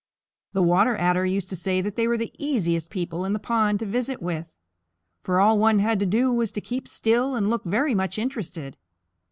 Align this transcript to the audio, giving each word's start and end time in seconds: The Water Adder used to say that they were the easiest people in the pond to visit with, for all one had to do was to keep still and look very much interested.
The 0.53 0.63
Water 0.63 0.97
Adder 0.97 1.27
used 1.27 1.47
to 1.51 1.55
say 1.55 1.79
that 1.79 1.95
they 1.95 2.07
were 2.07 2.17
the 2.17 2.33
easiest 2.39 2.89
people 2.89 3.23
in 3.23 3.33
the 3.33 3.37
pond 3.37 3.77
to 3.81 3.85
visit 3.85 4.19
with, 4.19 4.51
for 5.21 5.39
all 5.39 5.59
one 5.59 5.77
had 5.77 5.99
to 5.99 6.07
do 6.07 6.33
was 6.33 6.51
to 6.53 6.59
keep 6.59 6.87
still 6.87 7.35
and 7.35 7.51
look 7.51 7.63
very 7.65 7.93
much 7.93 8.17
interested. 8.17 8.77